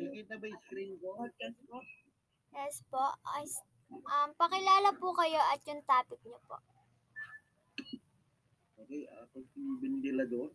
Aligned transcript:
Nakikita 0.00 0.40
ba 0.40 0.48
yung 0.48 0.62
screen 0.64 0.96
ko? 0.96 1.12
Podcast 1.12 1.60
po. 1.68 1.76
Yes 2.56 2.80
po. 2.88 3.04
Ay, 3.36 3.44
um, 3.92 4.32
pakilala 4.32 4.96
po 4.96 5.12
kayo 5.12 5.36
at 5.52 5.60
yung 5.68 5.84
topic 5.84 6.16
niyo 6.24 6.40
po. 6.48 6.56
Okay, 8.80 9.04
ako 9.12 9.44
si 9.52 9.60
Bendilador. 9.84 10.48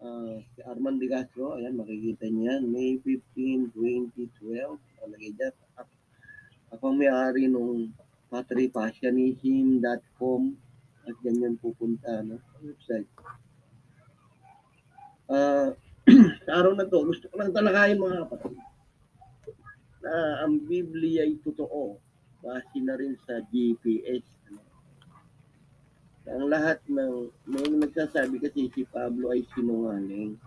Ah, 0.00 0.40
si 0.56 0.64
Arman 0.64 0.96
De 0.96 1.12
Castro, 1.12 1.60
ayan, 1.60 1.76
makikita 1.76 2.24
niyo 2.24 2.56
yan. 2.56 2.72
May 2.72 2.96
15, 3.04 3.68
2012. 3.76 4.80
Alagay 5.04 5.36
dyan. 5.36 5.52
Ako, 6.72 6.96
may-ari 6.96 7.52
nung 7.52 7.92
patripassionism.com 8.32 10.42
at 11.04 11.14
dyan 11.20 11.44
yan 11.44 11.60
pupunta, 11.60 12.24
no? 12.24 12.40
Website. 12.64 13.12
Ah, 15.28 15.76
sa 16.46 16.52
araw 16.60 16.72
na 16.74 16.88
to, 16.88 17.04
gusto 17.04 17.28
ko 17.28 17.34
lang 17.36 17.52
talakayin 17.52 18.00
mga 18.00 18.24
kapatid 18.26 18.56
na 20.00 20.42
ang 20.44 20.56
Biblia 20.64 21.28
ay 21.28 21.36
totoo. 21.44 22.00
Base 22.40 22.80
na 22.80 22.96
rin 22.96 23.20
sa 23.28 23.44
GPS. 23.52 24.24
Ano? 24.48 24.64
Ang 26.24 26.46
lahat 26.48 26.80
ng, 26.88 27.28
may 27.44 27.68
nagsasabi 27.68 28.40
kasi 28.40 28.72
si 28.72 28.82
Pablo 28.88 29.28
ay 29.28 29.44
sinungaling. 29.52 30.40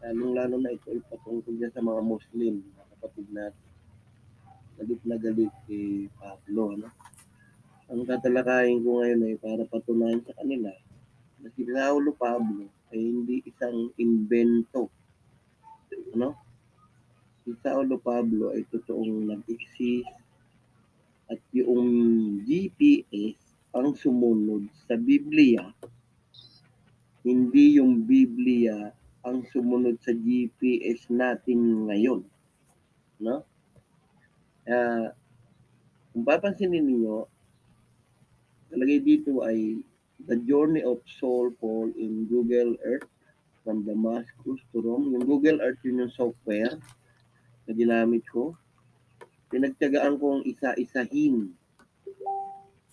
Lalong-lalo 0.00 0.56
na 0.62 0.72
ito 0.72 0.94
ay 0.94 1.02
patungkol 1.10 1.52
niya 1.58 1.74
sa 1.74 1.82
mga 1.82 2.00
Muslim, 2.06 2.62
mga 2.62 2.86
kapatid 2.96 3.26
natin. 3.34 3.68
Galit 4.78 5.02
na 5.04 5.16
galit 5.18 5.52
kay 5.66 6.06
Pablo. 6.16 6.78
No? 6.78 6.88
Ang 7.90 8.06
tatalakayin 8.06 8.86
ko 8.86 9.02
ngayon 9.02 9.26
ay 9.26 9.36
para 9.42 9.66
patunayan 9.66 10.22
sa 10.22 10.32
kanila 10.38 10.70
na 11.42 11.48
si 11.58 11.66
Paulo 11.66 12.14
Pablo 12.14 12.70
ay 12.94 13.00
hindi 13.02 13.42
isang 13.42 13.90
invento. 13.98 14.99
Ano? 16.14 16.36
Si 17.42 17.50
Saulo 17.64 17.96
Pablo 17.98 18.52
ay 18.54 18.66
totoong 18.68 19.30
nag-exist 19.30 20.10
at 21.30 21.40
yung 21.54 21.88
GPS 22.42 23.38
ang 23.70 23.94
sumunod 23.94 24.66
sa 24.86 24.98
Biblia, 24.98 25.62
hindi 27.22 27.78
yung 27.78 28.02
Biblia 28.02 28.90
ang 29.22 29.46
sumunod 29.46 30.00
sa 30.02 30.10
GPS 30.16 31.06
natin 31.12 31.86
ngayon. 31.86 32.20
No? 33.20 33.44
Uh, 34.66 35.12
kung 36.10 36.24
papansinin 36.26 36.88
niyo, 36.88 37.30
talagay 38.72 38.98
dito 38.98 39.44
ay 39.46 39.78
The 40.26 40.36
Journey 40.44 40.82
of 40.82 41.00
Soul 41.20 41.54
Paul 41.56 41.94
in 41.94 42.26
Google 42.26 42.74
Earth 42.82 43.08
from 43.62 43.84
Damascus 43.84 44.60
to 44.72 44.78
Rome. 44.80 45.12
Yung 45.14 45.24
Google 45.24 45.60
Earth 45.60 45.80
yun 45.84 46.06
yung 46.06 46.14
software 46.14 46.76
na 47.68 47.72
ginamit 47.72 48.24
ko. 48.28 48.56
Pinagtyagaan 49.50 50.16
kong 50.16 50.46
isa-isahin 50.46 51.52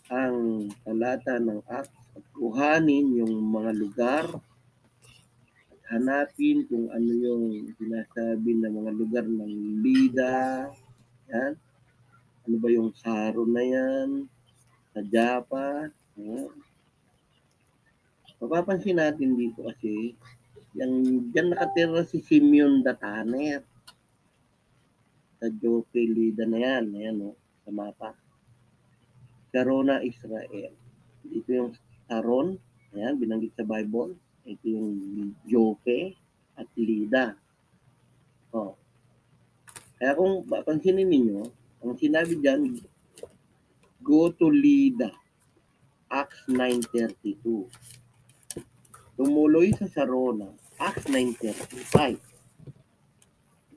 ang 0.07 0.67
talata 0.87 1.35
ng 1.37 1.61
Acts 1.67 2.07
at 2.15 2.23
kuhanin 2.31 3.11
yung 3.19 3.43
mga 3.51 3.71
lugar 3.75 4.25
at 5.67 5.81
hanapin 5.91 6.63
kung 6.65 6.87
ano 6.89 7.11
yung 7.11 7.43
sinasabi 7.75 8.57
ng 8.57 8.73
mga 8.73 8.91
lugar 8.95 9.25
ng 9.27 9.83
Lida, 9.83 10.71
yan. 11.27 11.53
Ano 12.47 12.55
ba 12.63 12.67
yung 12.71 12.95
Saro 12.95 13.43
na 13.43 13.59
yan? 13.59 14.31
Sa 14.95 15.03
Japa, 15.03 15.91
yan. 16.15 16.49
Mapapansin 18.37 19.01
natin 19.01 19.33
dito 19.33 19.65
kasi 19.65 20.13
yung 20.77 21.33
diyan 21.33 21.57
nakatira 21.57 22.05
si 22.05 22.21
Simeon 22.21 22.85
Dataner 22.85 23.65
sa 25.37 25.49
Jope 25.49 26.01
Lida 26.01 26.45
na 26.45 26.57
yan, 26.57 26.85
ayan 26.97 27.29
o, 27.29 27.37
sa 27.65 27.69
mapa. 27.73 28.09
Sarona, 29.53 30.01
Israel. 30.01 30.73
Dito 31.21 31.49
yung 31.49 31.71
Saron, 32.09 32.57
ayan, 32.93 33.17
binanggit 33.17 33.53
sa 33.53 33.65
Bible. 33.65 34.17
Ito 34.45 34.65
yung 34.65 34.89
Jope 35.45 36.17
at 36.57 36.69
Lida. 36.77 37.37
O. 38.53 38.73
Kaya 39.97 40.13
kung 40.17 40.45
papansinin 40.45 41.09
ninyo, 41.09 41.41
ang 41.85 41.93
sinabi 41.97 42.37
dyan, 42.41 42.77
go 44.01 44.29
to 44.33 44.49
Lida. 44.49 45.13
Acts 46.09 46.49
9.32. 46.49 47.67
Tumuloy 49.17 49.73
sa 49.75 49.89
Sarona. 49.89 50.66
Acts 50.79 51.05
9.35 51.05 52.19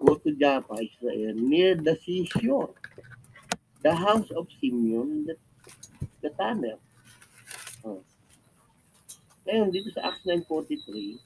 go 0.00 0.16
to 0.16 0.32
Joppa, 0.32 0.80
Israel, 0.80 1.34
near 1.36 1.74
the 1.76 1.96
seashore, 2.04 2.72
the 3.82 3.94
house 3.94 4.30
of 4.32 4.48
Simeon, 4.60 5.26
the, 5.26 5.36
the 6.24 6.30
tanner. 6.34 6.80
Oh. 7.84 8.00
Ngayon, 9.44 9.68
dito 9.70 9.92
sa 9.92 10.08
Acts 10.08 10.24
9.43, 10.24 11.20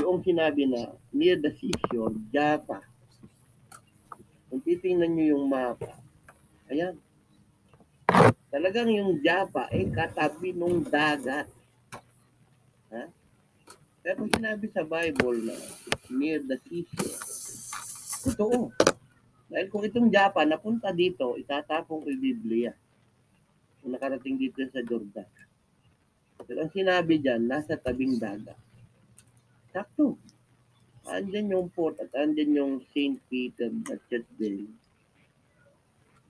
yung 0.00 0.22
sinabi 0.22 0.70
na 0.70 0.94
near 1.10 1.36
the 1.42 1.50
seashore, 1.58 2.14
Joppa. 2.30 2.80
Kung 4.46 4.62
titingnan 4.62 5.18
nyo 5.18 5.26
yung 5.34 5.50
mapa, 5.50 5.98
ayan, 6.70 6.94
talagang 8.54 8.86
yung 8.86 9.18
Joppa 9.18 9.66
ay 9.74 9.90
katabi 9.90 10.54
ng 10.54 10.86
dagat. 10.86 11.50
Ha? 12.94 13.25
Pero 14.06 14.22
sinabi 14.30 14.70
sa 14.70 14.86
Bible 14.86 15.50
na 15.50 15.58
near 16.14 16.38
the 16.46 16.54
seashore, 16.62 17.18
totoo. 18.22 18.70
Dahil 19.50 19.66
kung 19.66 19.82
itong 19.82 20.14
Japan 20.14 20.46
napunta 20.46 20.94
dito, 20.94 21.34
itatapong 21.34 22.06
ko 22.06 22.08
yung 22.14 22.22
Biblia. 22.22 22.70
Kung 23.82 23.98
nakarating 23.98 24.38
dito 24.38 24.62
sa 24.70 24.78
Jordan. 24.86 25.26
Pero 26.46 26.58
ang 26.62 26.70
sinabi 26.70 27.18
dyan, 27.18 27.50
nasa 27.50 27.74
tabing 27.74 28.22
dagat. 28.22 28.54
Sakto. 29.74 30.14
Andyan 31.10 31.50
yung 31.50 31.66
port 31.74 31.98
at 31.98 32.14
andyan 32.14 32.54
yung 32.54 32.74
St. 32.94 33.18
Peter 33.26 33.74
din. 34.38 34.70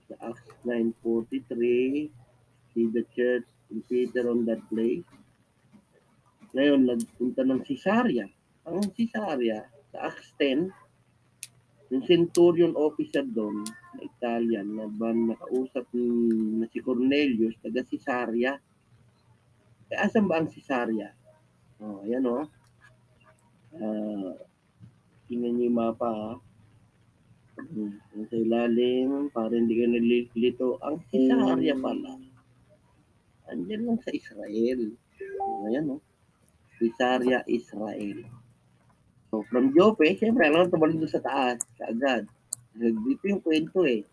Sa 0.09 0.33
Acts 0.33 0.49
9.43, 0.65 2.09
see 2.73 2.87
the 2.89 3.05
church 3.13 3.45
in 3.69 3.85
Peter 3.85 4.25
on 4.33 4.49
that 4.49 4.65
place. 4.73 5.05
Ngayon, 6.55 6.81
nagpunta 6.87 7.43
ng 7.43 7.61
Caesarea. 7.67 8.25
Ang 8.63 8.87
Caesarea, 8.95 9.67
sa 9.91 10.11
Acts 10.11 10.31
10, 10.39 10.71
yung 11.91 12.03
centurion 12.03 12.75
officer 12.75 13.23
doon, 13.23 13.63
na 13.95 14.01
Italian, 14.03 14.67
na 14.75 14.87
ba 14.87 15.11
nakausap 15.11 15.87
ni, 15.91 16.07
na 16.59 16.65
si 16.71 16.79
Cornelius, 16.79 17.55
taga 17.59 17.83
Caesarea. 17.83 18.59
Eh, 19.91 19.97
asan 19.99 20.27
ba 20.27 20.39
ang 20.39 20.51
Caesarea? 20.51 21.11
Oh, 21.79 22.03
ayan. 22.03 22.27
Oh. 22.27 22.47
Uh, 23.77 24.33
tingnan 25.27 25.59
niyo 25.59 25.67
yung 25.71 25.79
mapa 25.79 26.09
ha. 26.09 26.31
Hmm, 27.57 27.97
sa 28.29 28.37
ilalim, 28.37 29.33
para 29.33 29.51
hindi 29.51 29.75
ka 29.75 29.85
nalilito. 29.89 30.79
Ang 30.83 31.03
Caesarea 31.11 31.75
pala. 31.75 32.15
Andyan 33.47 33.87
lang 33.87 33.99
sa 34.03 34.11
Israel. 34.11 34.95
Ayan. 35.67 35.95
Oh. 35.95 36.06
Caesarea, 36.77 37.41
Israel. 37.49 38.21
So, 39.27 39.43
from 39.51 39.75
Jope, 39.75 40.07
siyempre, 40.15 40.47
alam 40.47 40.65
mo, 40.65 40.71
tumalun 40.71 41.01
doon 41.03 41.11
sa 41.11 41.19
taas, 41.19 41.59
kaagad. 41.75 42.29
Dito 42.77 43.23
yung 43.27 43.41
kwento 43.43 43.83
eh. 43.83 44.05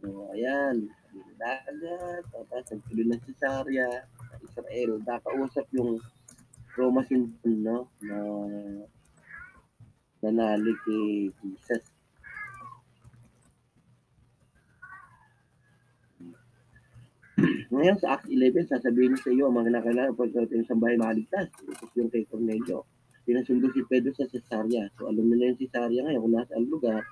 So, 0.00 0.32
ayan. 0.34 0.88
Dagat, 1.36 2.24
tapos 2.32 2.64
nagtuloy 2.72 3.04
ng 3.12 3.22
Caesarea, 3.28 4.08
Israel. 4.40 4.98
Nakausap 5.04 5.68
yung 5.76 6.00
Roma 6.72 7.04
Sinton, 7.04 7.54
no? 7.60 7.92
Na 8.00 8.16
nanali 10.22 10.72
kay 10.86 11.28
Jesus. 11.44 11.91
Ngayon 17.72 17.96
sa 17.98 18.18
Acts 18.18 18.30
11, 18.30 18.70
sasabihin 18.70 19.18
sa 19.18 19.32
iyo 19.34 19.50
mga 19.50 19.74
nakailangan 19.74 20.14
pagkakating 20.14 20.66
sa 20.68 20.78
bahay 20.78 20.94
maligtas. 20.94 21.48
Ito 21.64 21.94
yung 21.98 22.10
kay 22.12 22.22
Cornelio. 22.30 22.86
Pinasundo 23.22 23.70
si 23.74 23.82
Pedro 23.86 24.14
sa 24.14 24.26
Cesarea. 24.30 24.86
So 24.98 25.10
alam 25.10 25.26
nila 25.26 25.54
yung 25.54 25.58
Cesarea 25.58 26.06
ngayon 26.06 26.22
kung 26.22 26.34
nasa 26.34 26.52
ang 26.54 26.68
lugar 26.70 27.02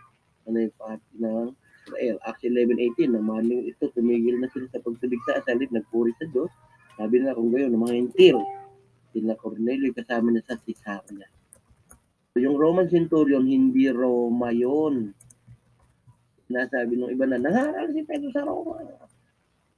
ano 0.46 0.56
yung 0.62 0.74
party 0.78 1.12
ng 1.18 1.46
Israel. 1.90 2.16
Acts 2.22 2.44
11.18, 2.44 3.10
na 3.10 3.20
maling 3.22 3.66
ito, 3.66 3.84
tumigil 3.90 4.38
na 4.38 4.48
sila 4.52 4.66
sa 4.70 4.82
pagtuligsa 4.84 5.42
sa 5.42 5.50
halip, 5.50 5.70
nagpuri 5.74 6.14
sa 6.20 6.26
Diyos. 6.30 6.52
Sabi 6.94 7.14
nila 7.18 7.34
kung 7.34 7.50
gayon, 7.50 7.72
ng 7.74 7.82
mga 7.82 7.96
hintil. 7.96 8.38
Sila 9.10 9.34
Cornelio 9.34 9.90
kasama 9.90 10.30
na 10.30 10.42
sa 10.46 10.54
Cesarea. 10.62 11.26
So 12.30 12.38
yung 12.38 12.54
Roman 12.54 12.86
centurion, 12.86 13.42
hindi 13.42 13.90
Roma 13.90 14.54
yon. 14.54 15.10
Nasabi 16.50 16.94
ng 16.94 17.10
iba 17.10 17.26
na, 17.26 17.42
nangaral 17.42 17.90
si 17.90 18.06
Pedro 18.06 18.30
sa 18.30 18.46
Roma. 18.46 18.78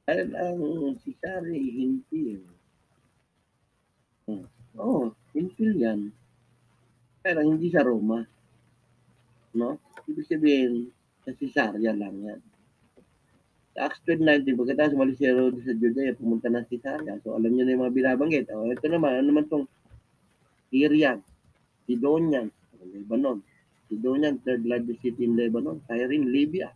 Dahil 0.02 0.28
ang 0.34 0.60
si 0.98 1.14
Sari 1.22 1.62
hintil. 1.78 2.42
Oo, 4.26 4.42
oh, 4.78 5.06
hintil 5.30 5.72
yan. 5.78 6.00
Pero 7.22 7.46
hindi 7.46 7.70
sa 7.70 7.86
Roma. 7.86 8.26
No? 9.54 9.78
Ibig 10.08 10.26
sabihin, 10.26 10.90
sa 11.22 11.30
Cesarea 11.38 11.94
lang 11.94 12.18
yan. 12.18 12.40
Sa 13.72 13.88
Acts 13.88 14.02
12.19, 14.04 14.58
pagkatapos 14.58 14.96
umalis 14.98 15.16
si 15.16 15.24
Herodes 15.24 15.64
sa 15.64 15.72
Judea, 15.76 16.18
pumunta 16.18 16.50
na 16.50 16.66
sa 16.66 16.70
Cesarea. 16.72 17.22
So, 17.22 17.38
alam 17.38 17.54
niyo 17.54 17.64
na 17.64 17.72
yung 17.78 17.82
mga 17.86 17.96
binabanggit. 17.96 18.46
O, 18.50 18.68
ito 18.68 18.86
naman, 18.90 19.22
ano 19.22 19.26
naman 19.30 19.46
itong 19.46 19.66
Syrian, 20.72 21.22
Sidonian, 21.86 22.50
Lebanon. 22.82 23.38
Sidonian, 23.86 24.42
third 24.42 24.66
largest 24.66 24.98
city 25.04 25.28
in 25.28 25.38
Lebanon. 25.38 25.78
Cyrene, 25.86 26.26
Libya. 26.26 26.74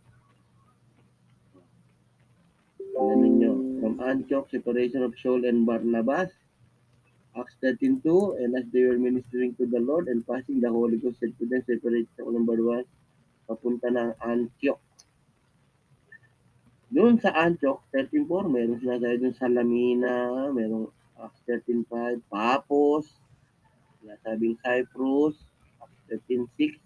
Ano 2.97 3.13
ninyo? 3.13 3.77
From 3.77 4.01
Antioch, 4.01 4.49
separation 4.49 5.05
of 5.05 5.13
Saul 5.21 5.45
and 5.45 5.69
Barnabas. 5.69 6.33
Acts 7.37 7.53
13.2, 7.61 8.41
and 8.41 8.57
as 8.57 8.65
they 8.73 8.81
were 8.81 8.97
ministering 8.97 9.53
to 9.61 9.69
the 9.69 9.77
Lord 9.77 10.09
and 10.09 10.25
passing 10.25 10.57
the 10.57 10.73
Holy 10.73 10.97
Ghost 10.97 11.21
said 11.21 11.37
to 11.37 11.45
them, 11.45 11.61
separate 11.69 12.09
sa 12.17 12.25
number 12.25 12.57
1, 12.57 12.81
papunta 13.45 13.93
ng 13.93 14.17
Antioch. 14.25 14.81
Doon 16.89 17.21
sa 17.21 17.37
Antioch, 17.37 17.85
13.4, 17.93 18.49
meron 18.49 18.81
sinasabi 18.81 19.21
doon 19.21 19.35
sa 19.37 19.45
Lamina, 19.53 20.49
merong 20.49 20.89
Acts 21.21 21.45
13.5, 21.45 22.25
Papos, 22.25 23.05
sinasabing 24.01 24.57
Cyprus, 24.65 25.37
Acts 25.77 26.01
13.6. 26.25 26.81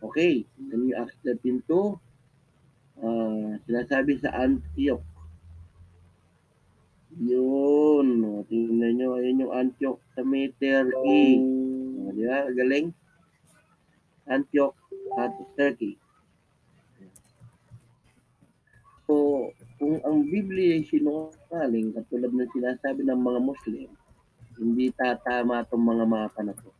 Okay, 0.00 0.48
then 0.56 0.88
yung 0.88 1.04
Acts 1.04 1.20
13.2, 1.20 1.68
uh, 3.02 3.58
sinasabi 3.66 4.18
sa 4.22 4.30
Antioch. 4.32 5.04
Yun, 7.12 8.24
o, 8.24 8.40
tingnan 8.48 8.96
nyo, 8.96 9.20
ayun 9.20 9.44
yung 9.44 9.52
Antioch 9.52 10.00
sa 10.16 10.24
meter 10.24 10.88
E. 11.04 11.36
O, 12.00 12.08
di 12.16 12.24
ba? 12.24 12.48
Galing. 12.48 12.88
Antioch 14.24 14.72
at 15.20 15.34
Turkey. 15.58 16.00
So, 19.04 19.50
kung 19.76 20.00
ang 20.08 20.24
Biblia 20.24 20.78
ay 20.80 20.88
sinungaling, 20.88 21.92
katulad 21.92 22.32
ng 22.32 22.52
sinasabi 22.54 23.04
ng 23.04 23.20
mga 23.20 23.40
Muslim, 23.44 23.90
hindi 24.56 24.88
tatama 24.94 25.66
itong 25.66 25.84
mga 25.84 26.04
mapa 26.08 26.40
na 26.40 26.56
to. 26.56 26.70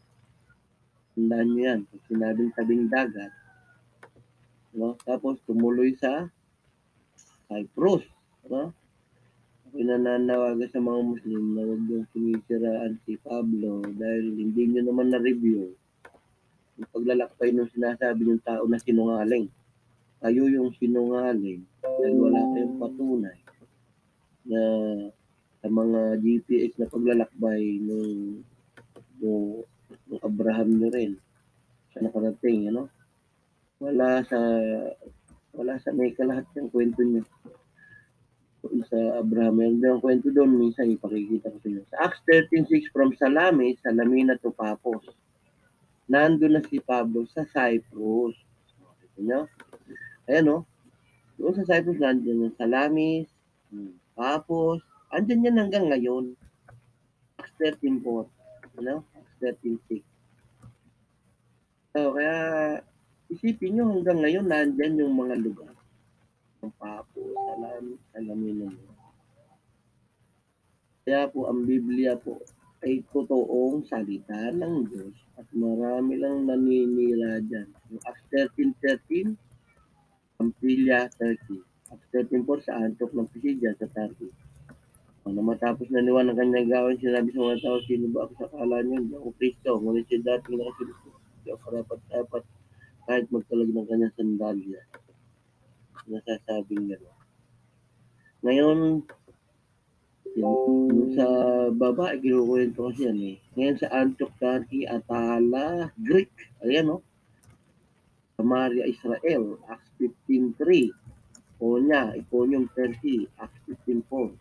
Tandaan 1.12 1.48
nyo 1.52 1.60
yan. 1.60 1.80
Sinabing 2.08 2.54
tabing 2.56 2.88
dagat, 2.88 3.28
no? 4.76 4.96
tapos 5.04 5.40
tumuloy 5.44 5.92
sa 5.96 6.28
Cyprus. 7.48 8.04
No? 8.48 8.72
Ako'y 9.69 9.84
nananawagan 9.88 10.69
sa 10.69 10.80
mga 10.80 11.00
Muslim 11.00 11.42
na 11.56 11.62
huwag 11.64 11.82
niyong 11.88 12.08
sumisiraan 12.12 12.92
si 13.08 13.16
Pablo 13.20 13.80
dahil 13.96 14.36
hindi 14.36 14.69
niyo 14.69 14.88
naman 14.88 15.12
na-review 15.12 15.72
yung 16.76 16.90
paglalakbay 16.92 17.52
ng 17.52 17.72
sinasabi 17.72 18.22
ng 18.24 18.42
tao 18.44 18.64
na 18.69 18.80
sinungaling. 18.80 19.48
Kayo 20.20 20.48
yung 20.48 20.72
sinungaling 20.76 21.64
dahil 21.80 22.14
wala 22.20 22.40
kayong 22.52 22.76
patunay 22.80 23.38
na 24.48 24.62
sa 25.62 25.69
mga 25.70 26.00
GPS 26.19 26.72
na 26.76 26.90
paglalakbay 26.90 27.62
ng 27.80 28.42
ng, 29.22 29.62
Abraham 30.20 30.69
nyo 30.76 30.88
rin 30.92 31.12
sa 31.94 32.02
nakarating, 32.02 32.69
ano? 32.69 32.90
Wala 33.82 34.23
sa 34.31 34.38
wala 35.58 35.75
sa 35.82 35.90
may 35.90 36.14
kalahat 36.14 36.46
ng 36.55 36.70
kwento 36.70 37.02
niyo 37.02 37.26
sa 38.87 39.19
Abraham. 39.19 39.58
Din 39.58 39.82
ang 39.82 39.99
kwento 39.99 40.31
doon, 40.31 40.55
minsan 40.55 40.87
ipakikita 40.94 41.50
ko 41.50 41.58
sa 41.58 41.69
inyo. 41.69 41.82
Sa 41.90 41.96
Acts 42.06 42.23
13.6, 42.31 42.94
from 42.94 43.11
Salami, 43.19 43.75
Salamina 43.82 44.38
to 44.38 44.55
Papos. 44.55 45.02
Nandun 46.06 46.55
na 46.55 46.62
si 46.62 46.79
Pablo 46.79 47.26
sa 47.26 47.43
Cyprus. 47.43 48.38
Ito 49.02 49.19
nyo? 49.19 49.40
Ayan 50.31 50.52
o. 50.55 50.56
Doon 51.43 51.58
sa 51.58 51.67
Cyprus, 51.67 51.99
nandun 51.99 52.46
yung 52.49 52.56
Salamis, 52.56 53.26
Papos. 54.14 54.79
Andyan 55.11 55.50
yan 55.50 55.58
hanggang 55.58 55.90
ngayon. 55.90 56.38
Acts 57.43 57.58
13.4. 57.58 58.79
Ano? 58.79 59.02
Acts 59.19 59.37
13.6. 59.43 60.06
So, 61.93 62.17
kaya 62.17 62.37
isipin 63.32 63.81
nyo 63.81 63.84
hanggang 63.88 64.20
ngayon, 64.20 64.44
nandyan 64.44 65.00
yung 65.00 65.17
mga 65.17 65.40
lugar 65.40 65.73
ng 66.61 66.73
Papo, 66.76 67.20
Salam, 67.32 67.96
Salamina 68.12 68.69
mo. 68.69 68.93
Kaya 71.02 71.26
po, 71.32 71.50
ang 71.50 71.67
Biblia 71.67 72.14
po 72.14 72.38
ay 72.87 73.02
totoong 73.11 73.87
salita 73.90 74.55
ng 74.55 74.75
Diyos 74.87 75.17
at 75.34 75.46
marami 75.56 76.19
lang 76.20 76.46
naninira 76.46 77.43
dyan. 77.43 77.67
Yung 77.90 78.02
Acts 78.06 78.26
13.13, 78.31 79.34
Pampilya, 80.38 81.11
Turkey. 81.14 81.58
Acts 81.90 82.08
13.4 82.14 82.67
sa 82.67 82.79
Antioch 82.79 83.14
ng 83.14 83.31
Pisidia 83.34 83.75
sa 83.79 83.90
Turkey. 83.90 84.31
Ano 85.26 85.38
matapos 85.43 85.87
na 85.90 86.02
niwan 86.02 86.31
ang 86.31 86.38
kanyang 86.38 86.70
gawin, 86.70 86.99
sinabi 86.99 87.31
sa 87.31 87.43
mga 87.46 87.62
tao, 87.62 87.79
sino 87.87 88.11
ba 88.11 88.26
ako 88.26 88.32
sa 88.43 88.50
kala 88.50 88.82
niyo? 88.82 88.99
Hindi 88.99 89.14
ako 89.14 89.31
Kristo. 89.38 89.70
Ngunit 89.79 90.06
si 90.11 90.19
dating 90.19 90.56
nakasilis 90.58 90.99
Hindi 91.06 91.49
ako 91.55 91.61
karapat-dapat 91.62 92.43
kahit 93.06 93.26
magtalag 93.31 93.70
ng 93.70 93.87
kanyang 93.88 94.14
sandalya 94.14 94.82
nasasabing 96.06 96.90
gano'n. 96.90 97.19
Ngayon, 98.43 98.78
yung, 100.34 100.58
yung 100.90 101.10
sa 101.14 101.26
baba, 101.70 102.19
kinukwento 102.19 102.90
kasi 102.90 103.06
yan 103.06 103.20
eh. 103.22 103.37
Ngayon 103.54 103.76
sa 103.78 103.88
Antioch, 103.94 104.34
Turkey, 104.40 104.88
Atala, 104.88 105.93
Greek. 106.00 106.32
Ayan 106.64 106.90
o. 106.90 106.99
Oh. 106.99 107.02
Samaria, 108.34 108.88
Israel, 108.88 109.60
Acts 109.70 109.93
15.3. 110.00 110.90
Konya, 111.62 112.19
Iconium, 112.19 112.66
Turkey, 112.75 113.31
Acts 113.38 113.62
15.4. 113.87 114.34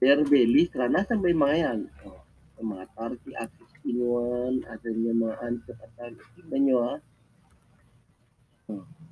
Derbe, 0.00 0.40
Listra, 0.46 0.86
nasa 0.86 1.18
may 1.18 1.34
mga 1.34 1.56
yan? 1.58 1.80
Oh, 2.06 2.22
sa 2.54 2.62
mga 2.62 2.84
Turkey, 2.94 3.32
Acts 3.34 3.58
16.1. 3.82 4.70
Asan 4.70 5.02
yung 5.02 5.26
mga 5.26 5.36
Antioch, 5.42 5.80
Atala. 5.82 6.22
Tignan 6.38 6.62
nyo 6.62 6.78
ha. 6.86 6.94
Oh, 6.94 7.09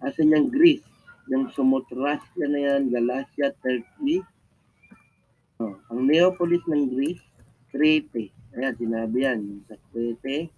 asan 0.03 0.35
yung 0.35 0.51
Greece? 0.51 0.89
yung 1.29 1.53
Sumotrasya 1.53 2.47
na 2.49 2.59
yan, 2.59 2.89
Galacia, 2.89 3.53
Turkey. 3.61 4.25
Oh, 5.61 5.77
ang 5.93 6.09
Neapolis 6.09 6.65
ng 6.65 6.89
Greece, 6.89 7.25
Crete. 7.69 8.33
Ayan, 8.57 8.75
sinabi 8.81 9.29
yan. 9.29 9.41
Sa 9.69 9.77
Crete, 9.93 10.49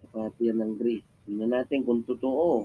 sa 0.00 0.04
pati 0.08 0.48
yan 0.48 0.64
ng 0.64 0.74
Greece. 0.80 1.04
Tingnan 1.28 1.52
natin 1.52 1.84
kung 1.84 2.00
totoo. 2.08 2.64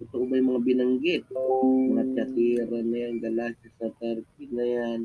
Totoo 0.00 0.24
ba 0.26 0.40
yung 0.40 0.56
mga 0.56 0.64
binanggit? 0.64 1.22
Mga 1.28 2.04
Tiyatira 2.16 2.80
na 2.80 2.98
yan, 2.98 3.14
Galacia 3.20 3.68
sa 3.76 3.92
Turkey 4.00 4.48
na 4.48 4.64
yan. 4.64 5.00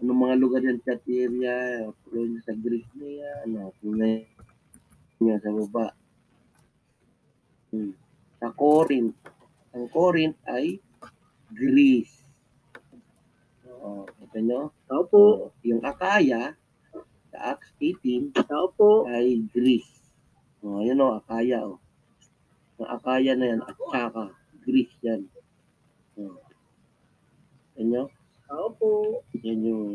Anong 0.00 0.20
mga 0.24 0.34
lugar 0.40 0.64
yan, 0.64 0.80
Tiyatira, 0.80 1.84
Province 2.08 2.48
sa 2.48 2.56
Greece 2.56 2.92
na 2.96 3.08
yan. 3.12 3.36
Ano, 3.44 3.76
tingnan 3.84 4.24
niya 5.20 5.36
sa 5.44 5.52
baba. 5.52 5.92
Hmm. 7.70 7.92
Sa 8.40 8.48
Corinth, 8.56 9.20
ang 9.76 9.84
Corinth 9.92 10.40
ay 10.48 10.80
Greece. 11.52 12.24
Oo, 13.68 14.08
ito 14.08 14.38
nyo? 14.40 14.72
Tao 14.88 15.04
po. 15.04 15.52
yung 15.60 15.84
Akaya, 15.84 16.56
sa 17.30 17.38
Acts 17.52 17.70
18, 17.78 18.32
Tao 18.48 18.72
po. 18.72 19.04
ay 19.04 19.44
Greece. 19.52 19.92
O, 20.64 20.80
yun 20.80 21.04
o, 21.04 21.20
Akaya 21.20 21.68
o. 21.68 21.76
Ang 22.80 22.88
Akaya 22.88 23.36
na 23.36 23.46
yan, 23.56 23.60
at 23.60 23.76
saka, 23.76 24.32
Greece 24.64 24.96
yan. 25.04 25.28
O. 26.16 26.40
Yan 27.76 27.86
nyo? 27.92 28.04
Tao 28.48 28.72
po. 28.72 29.20
Yan 29.44 29.60
yung 29.68 29.86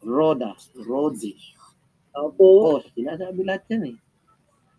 Rhoda, 0.00 0.56
Rhodes. 0.80 1.52
Tao 2.16 2.32
po. 2.32 2.80
Pos, 2.80 2.88
sinasabi 2.96 3.44
lahat 3.44 3.68
yan 3.68 3.92
eh. 3.92 3.96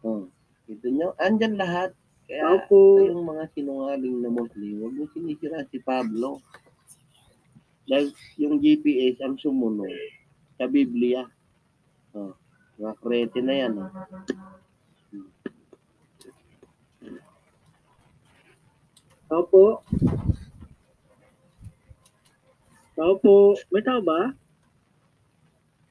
O, 0.01 0.30
ito 0.66 0.88
nyo, 0.89 1.13
andyan 1.22 1.62
lahat. 1.62 1.94
Kaya 2.28 2.44
Tao 2.44 2.58
po. 2.68 2.80
kayong 3.00 3.24
mga 3.24 3.46
sinungaling 3.56 4.18
na 4.20 4.28
Muslim, 4.28 4.74
huwag 4.84 4.94
mo 5.00 5.06
sinisira 5.16 5.64
si 5.72 5.80
Pablo. 5.80 6.44
Dahil 7.88 8.12
yung 8.36 8.60
GPS 8.60 9.24
ang 9.24 9.40
sumunod 9.40 9.96
sa 10.60 10.68
Biblia. 10.68 11.24
Oh, 12.12 12.36
mga 12.76 12.94
krete 13.00 13.40
na 13.40 13.56
yan. 13.56 13.74
Oh. 13.80 13.92
Tao 19.28 19.44
po. 19.48 19.66
Tao 22.92 23.14
po. 23.24 23.56
May 23.72 23.84
tao 23.88 24.04
ba? 24.04 24.36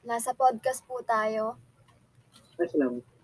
Nasa 0.05 0.37
podcast 0.37 0.85
po 0.85 1.01
tayo. 1.01 1.57
Ay, 2.61 2.69
salamat. 2.69 3.16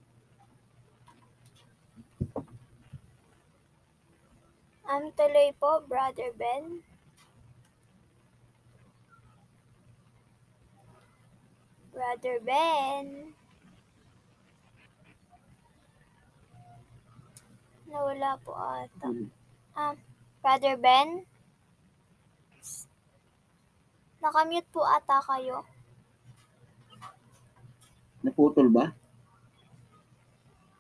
Um, 4.84 5.16
tuloy 5.16 5.56
po, 5.56 5.80
Brother 5.88 6.36
Ben. 6.36 6.84
Brother 11.94 12.38
Ben. 12.44 13.32
Nawala 17.88 18.36
po 18.44 18.52
ata. 18.58 19.08
Um, 19.78 19.96
Brother 20.44 20.76
Ben? 20.76 21.24
Nakamute 24.20 24.68
po 24.72 24.84
ata 24.84 25.24
kayo. 25.24 25.64
Naputol 28.24 28.68
ba? 28.72 28.92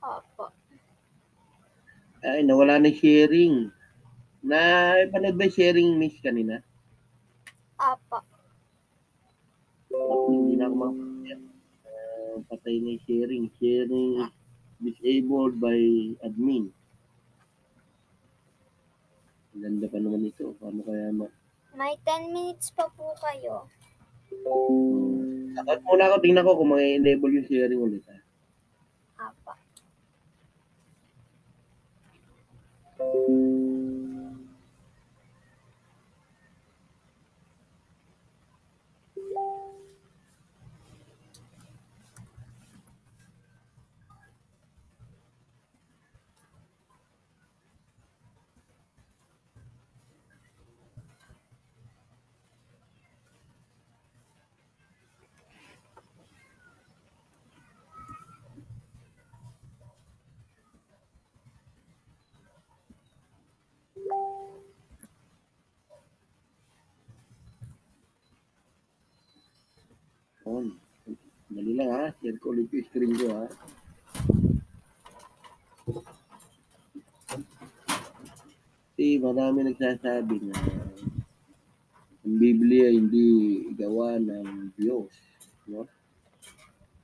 Opo. 0.04 0.52
Ay, 2.24 2.44
nawala 2.44 2.80
na 2.80 2.92
sharing. 2.92 3.72
Na, 4.44 4.60
panood 5.08 5.40
ba 5.40 5.48
sharing 5.48 5.96
miss 5.96 6.20
kanina? 6.20 6.60
Opo. 7.80 8.20
Ako 9.88 10.28
hindi 10.36 10.60
na 10.60 10.68
ako. 10.68 10.92
Uh, 11.88 12.36
patay 12.52 12.76
na 12.84 12.92
yung 12.92 13.04
sharing. 13.08 13.44
Sharing 13.56 14.12
is 14.20 14.32
disabled 14.84 15.64
by 15.64 15.80
admin. 16.28 16.76
Ganda 19.56 19.88
pa 19.88 19.98
naman 20.04 20.28
ito. 20.28 20.52
Paano 20.60 20.84
kaya 20.84 21.16
ma... 21.16 21.32
May 21.80 21.96
10 22.04 22.36
minutes 22.36 22.76
pa 22.76 22.92
po 22.92 23.16
kayo. 23.24 23.72
Sakat 25.56 25.80
muna 25.88 26.12
ako, 26.12 26.16
tingnan 26.20 26.44
ko 26.44 26.60
kung 26.60 26.76
mag-enable 26.76 27.32
yung 27.32 27.48
sharing 27.48 27.80
ulit. 27.80 28.04
Ha? 28.12 28.18
Opo. 29.32 29.54
On. 70.54 70.68
Dali 71.50 71.72
lang 71.74 71.90
ha. 71.90 72.04
Share 72.22 72.38
ko 72.38 72.54
ulit 72.54 72.70
yung 72.70 72.86
screen 72.86 73.14
ko 73.18 73.28
ha. 73.34 73.46
Kasi 78.94 79.18
marami 79.18 79.66
nagsasabi 79.66 80.38
na 80.48 80.56
ang 82.24 82.36
Biblia 82.40 82.88
hindi 82.94 83.66
gawa 83.76 84.16
ng 84.22 84.78
Diyos. 84.80 85.12
No? 85.68 85.90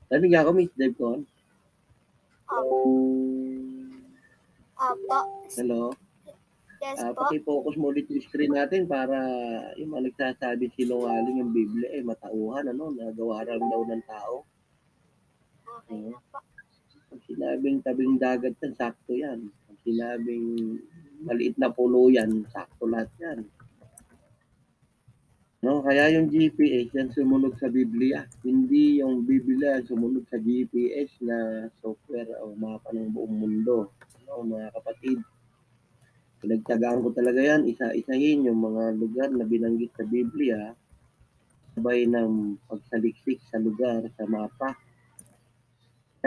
Sabi 0.07 0.31
nga 0.31 0.45
ako, 0.45 0.49
Miss 0.55 0.71
Dave 0.77 0.95
Con. 0.95 1.27
Opo. 2.49 2.77
Opo. 4.79 5.17
Hello. 5.59 5.91
Yes 6.79 6.95
Ah, 7.03 7.11
po. 7.11 7.27
paki-focus 7.27 7.75
mo 7.75 7.91
ulit 7.91 8.07
yung 8.07 8.23
screen 8.23 8.55
natin 8.55 8.87
para 8.87 9.19
yung 9.75 9.91
mga 9.91 10.11
nagsasabi 10.11 10.71
sinungaling 10.73 11.43
yung 11.43 11.51
Biblia 11.51 11.91
eh 11.91 11.99
matauhan 12.01 12.71
ano, 12.71 12.95
nagawa 12.95 13.43
lang 13.43 13.59
daw 13.67 13.81
ng 13.83 14.03
tao. 14.07 14.35
Okay 15.67 15.99
na 16.07 16.19
po. 16.31 16.39
Pag 17.09 17.21
sinabing 17.25 17.81
tabing 17.81 18.15
dagat 18.15 18.55
yan, 18.61 18.73
sakto 18.77 19.11
yan. 19.11 19.39
Pag 19.67 19.77
sinabing 19.83 20.77
maliit 21.19 21.57
na 21.59 21.67
pulo 21.67 22.07
yan, 22.07 22.45
sakto 22.47 22.87
lahat 22.87 23.09
yan. 23.19 23.39
No, 25.59 25.83
kaya 25.83 26.07
yung 26.15 26.31
GPS 26.31 26.95
yan 26.95 27.11
sumunod 27.11 27.59
sa 27.59 27.67
Biblia. 27.67 28.23
Hindi 28.47 29.03
yung 29.03 29.27
Biblia 29.27 29.83
sumunod 29.83 30.23
sa 30.31 30.39
GPS 30.39 31.11
na 31.19 31.67
software 31.83 32.31
o 32.39 32.55
mapa 32.55 32.95
ng 32.95 33.11
buong 33.11 33.35
mundo. 33.35 33.91
No, 34.23 34.47
mga 34.47 34.71
kapatid. 34.71 35.19
Pinagtagaan 36.39 37.03
ko 37.03 37.11
talaga 37.11 37.39
yan, 37.43 37.67
isa-isahin 37.67 38.47
yung 38.47 38.59
mga 38.63 38.95
lugar 38.95 39.29
na 39.31 39.43
binanggit 39.43 39.91
sa 39.95 40.07
Biblia 40.07 40.75
sabay 41.79 42.03
ng 42.11 42.59
pagsaliksik 42.67 43.39
sa 43.47 43.55
lugar, 43.55 44.03
sa 44.19 44.27
mapa. 44.27 44.75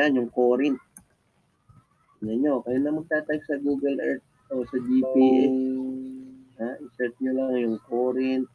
Yan, 0.01 0.17
yung 0.17 0.33
Corinth. 0.33 0.81
Tingnan 2.17 2.41
nyo, 2.41 2.65
kayo 2.65 2.79
na 2.81 2.97
magtatype 2.97 3.45
sa 3.45 3.61
Google 3.61 4.01
Earth 4.01 4.25
o 4.49 4.65
sa 4.65 4.79
GPS. 4.81 5.53
Ha? 6.57 6.69
I-search 6.81 7.17
nyo 7.21 7.33
lang 7.37 7.53
yung 7.61 7.77
Corinth, 7.85 8.49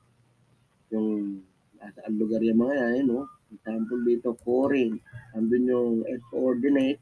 yung 0.89 1.45
nasa 1.77 2.01
ang 2.09 2.17
lugar 2.17 2.41
yung 2.41 2.65
mga 2.65 2.97
yan, 2.97 3.05
no? 3.05 3.29
Example 3.53 4.01
dito, 4.01 4.33
Corinth. 4.41 4.97
Andun 5.37 5.69
yung 5.69 5.91
Earth 6.09 6.25
coordinate. 6.33 6.97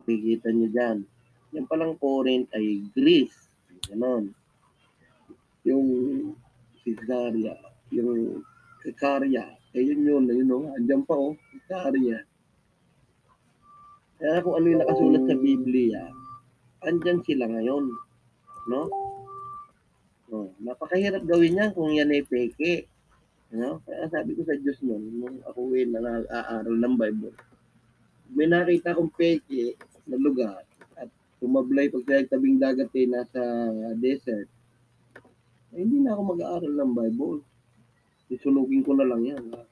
Makikita 0.00 0.48
nyo 0.56 0.68
dyan. 0.72 0.96
Yan 1.50 1.66
palang 1.66 1.98
Corinth 1.98 2.50
ay 2.54 2.86
Greece. 2.94 3.50
Ganon. 3.90 4.30
Yung 5.66 5.86
Caesarea, 6.80 7.58
yung 7.90 8.42
Caesarea, 8.80 9.44
eh 9.76 9.82
yun 9.82 10.06
yun, 10.06 10.24
yun, 10.30 10.46
no? 10.48 10.70
Andyan 10.72 11.02
pa, 11.04 11.18
oh, 11.18 11.36
Caesarea. 11.66 12.22
Kaya 14.20 14.44
kung 14.44 14.54
ano 14.56 14.66
yung 14.68 14.80
nakasulat 14.84 15.22
sa 15.26 15.36
Biblia, 15.36 16.02
andyan 16.86 17.20
sila 17.26 17.44
ngayon. 17.50 17.84
No? 18.70 18.82
No, 20.30 20.54
napakahirap 20.62 21.26
gawin 21.26 21.58
yan 21.58 21.74
kung 21.74 21.90
yan 21.90 22.14
ay 22.14 22.22
peke. 22.22 22.86
No? 23.50 23.82
Kaya 23.82 24.06
sabi 24.06 24.38
ko 24.38 24.46
sa 24.46 24.54
Diyos 24.54 24.78
noon, 24.86 25.02
nung 25.18 25.36
ako 25.42 25.74
ay 25.74 25.88
nag-aaral 25.90 26.76
ng 26.78 26.94
Bible, 26.94 27.36
may 28.30 28.46
nakita 28.46 28.94
kong 28.94 29.10
peke 29.10 29.74
na 30.06 30.16
lugar 30.16 30.69
tumablay 31.40 31.88
pag 31.88 32.04
sa 32.04 32.36
tabing 32.36 32.60
dagat 32.60 32.92
eh, 32.92 33.08
nasa 33.08 33.42
desert, 33.96 34.48
eh, 35.72 35.80
hindi 35.80 36.04
na 36.04 36.14
ako 36.14 36.36
mag-aaral 36.36 36.72
ng 36.76 36.92
Bible. 36.92 37.40
Isunugin 38.30 38.84
ko 38.84 38.94
na 38.94 39.08
lang 39.08 39.22
yan. 39.26 39.44
Ha? 39.56 39.62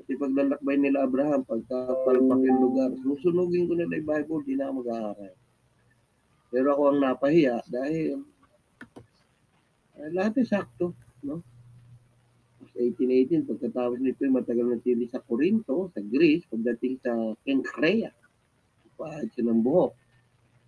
Kasi 0.00 0.16
paglalakbay 0.16 0.80
nila 0.80 1.04
Abraham, 1.04 1.44
pagkapalpak 1.44 2.40
yung 2.46 2.60
lugar, 2.62 2.88
susunugin 3.04 3.68
ko 3.68 3.76
nila 3.76 4.00
yung 4.00 4.08
Bible, 4.08 4.42
di 4.46 4.54
na 4.56 4.70
ako 4.70 4.74
mag-aaral. 4.86 5.34
Pero 6.50 6.66
ako 6.72 6.82
ang 6.88 6.98
napahiya 7.04 7.60
dahil 7.68 8.24
eh, 10.00 10.10
lahat 10.16 10.40
ay 10.40 10.46
sakto. 10.48 10.96
No? 11.20 11.44
1818, 12.72 13.44
pagkatapos 13.44 14.00
nito 14.00 14.24
yung 14.24 14.40
matagal 14.40 14.64
na 14.64 14.80
tili 14.80 15.04
sa 15.04 15.20
Corinto, 15.20 15.92
sa 15.92 16.00
Greece, 16.00 16.48
pagdating 16.48 16.96
sa 17.04 17.12
Kenkrea, 17.44 18.08
paad 18.96 19.28
siya 19.36 19.52
ng 19.52 19.60
buhok. 19.60 19.92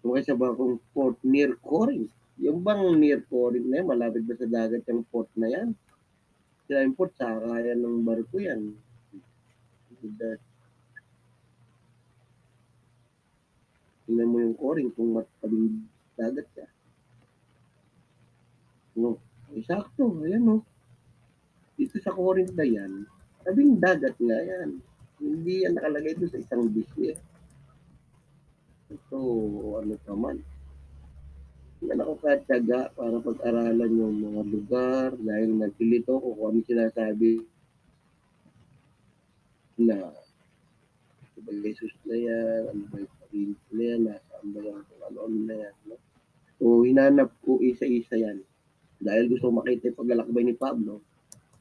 Kumaya 0.03 0.27
sa 0.27 0.35
bakong 0.35 0.83
port 0.91 1.15
near 1.23 1.55
Corinth. 1.63 2.11
Yung 2.43 2.67
bang 2.67 2.99
near 2.99 3.23
Corinth 3.31 3.71
na 3.71 3.79
yan, 3.79 3.87
malapit 3.87 4.27
ba 4.27 4.35
sa 4.35 4.51
dagat 4.51 4.83
yung 4.91 5.07
port 5.07 5.31
na 5.39 5.47
yan? 5.47 5.79
Sila 6.67 6.83
yung 6.83 6.99
port, 6.99 7.15
sakayan 7.15 7.79
ng 7.79 8.03
barko 8.03 8.43
yan. 8.43 8.75
That, 10.19 10.43
tingnan 14.11 14.27
mo 14.27 14.43
yung 14.43 14.59
Corinth 14.59 14.99
kung 14.99 15.15
matabing 15.15 15.87
dagat 16.19 16.51
siya. 16.51 16.67
No, 18.99 19.23
eksakto, 19.55 20.19
ayan 20.27 20.43
no. 20.43 20.67
Dito 21.79 22.03
sa 22.03 22.11
Corinth 22.11 22.53
na 22.59 22.67
yan, 22.67 23.07
tabing 23.47 23.79
dagat 23.79 24.19
nga 24.19 24.39
yan. 24.43 24.83
Hindi 25.23 25.63
yan 25.63 25.79
nakalagay 25.79 26.19
doon 26.19 26.31
sa 26.35 26.43
isang 26.43 26.67
bisyo. 26.67 27.15
So, 29.09 29.19
ano 29.81 29.95
pa 30.05 30.13
man. 30.13 30.39
Hindi 31.83 31.99
ako 31.99 32.15
katyaga 32.23 32.95
para 32.95 33.17
pag-aralan 33.19 33.93
yung 33.99 34.17
mga 34.23 34.43
lugar 34.55 35.09
dahil 35.19 35.59
nagpilito 35.59 36.15
ko 36.15 36.29
kung 36.39 36.47
ano 36.55 36.59
sinasabi 36.63 37.43
na 39.83 40.15
ano 40.15 41.39
ba 41.43 41.53
Jesus 41.59 41.95
na 42.07 42.15
yan, 42.15 42.61
ano 42.71 42.83
ba 42.87 42.97
yung 43.03 43.15
Corinth 43.19 43.63
na 43.75 43.83
yan, 43.83 44.01
nasaan 44.07 44.47
ba 44.55 44.61
yung 44.63 44.79
ano-ano 45.11 45.39
na 45.43 45.57
yan. 45.59 45.75
No? 45.91 45.97
So, 46.63 46.87
hinanap 46.87 47.31
ko 47.43 47.59
isa-isa 47.59 48.15
yan. 48.15 48.39
Dahil 49.03 49.27
gusto 49.27 49.51
makita 49.51 49.91
yung 49.91 49.99
paglalakbay 49.99 50.43
ni 50.47 50.55
Pablo 50.55 51.03